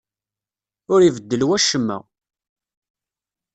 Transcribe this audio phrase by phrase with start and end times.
[0.93, 1.97] Ur ibeddel wacemma.